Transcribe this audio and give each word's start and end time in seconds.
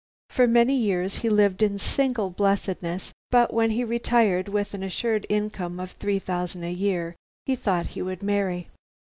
For 0.31 0.47
many 0.47 0.75
years 0.75 1.17
he 1.19 1.29
lived 1.29 1.61
in 1.61 1.77
single 1.77 2.31
blessedness, 2.31 3.13
but 3.29 3.53
when 3.53 3.69
he 3.69 3.83
retired 3.83 4.47
with 4.49 4.73
an 4.73 4.81
assured 4.81 5.27
income 5.29 5.79
of 5.79 5.91
three 5.91 6.17
thousand 6.17 6.63
a 6.63 6.71
year, 6.73 7.15
he 7.45 7.55
thought 7.55 7.85
he 7.93 8.01
would 8.01 8.23
marry. 8.23 8.69